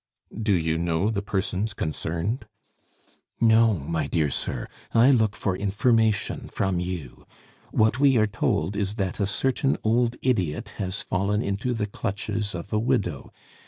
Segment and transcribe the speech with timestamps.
[0.41, 2.47] "Do you know the persons concerned?"
[3.39, 7.27] "No, my dear sir; I look for information from you.
[7.69, 12.55] What we are told is, that a certain old idiot has fallen into the clutches
[12.55, 13.31] of a widow.